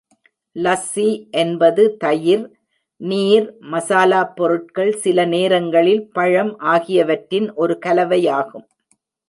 [0.55, 1.09] லஸ்ஸி
[1.31, 2.45] என்பது தயிர்,
[3.01, 8.67] நீர், மசாலாப் பொருட்கள், சில நேரங்களில் பழம் ஆகியவற்றின் ஒரு கலவையாகும்.